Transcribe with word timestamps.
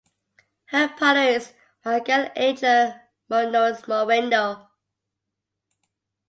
Her 0.65 0.87
partner 0.87 1.21
is 1.25 1.53
Miguel 1.85 2.31
Angel 2.35 2.95
Munoz 3.29 3.87
Moreno. 3.87 4.67